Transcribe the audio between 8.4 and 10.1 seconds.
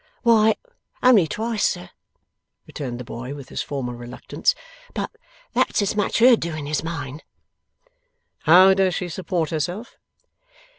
'How does she support herself?